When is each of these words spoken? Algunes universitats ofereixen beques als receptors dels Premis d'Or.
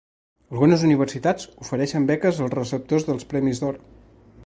Algunes 0.53 0.85
universitats 0.87 1.45
ofereixen 1.65 2.09
beques 2.13 2.43
als 2.47 2.57
receptors 2.59 3.09
dels 3.11 3.33
Premis 3.35 3.63
d'Or. 3.67 3.83